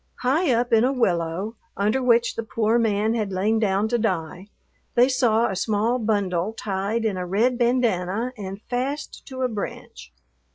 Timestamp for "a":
0.83-0.91, 5.47-5.55, 7.17-7.25, 9.43-9.47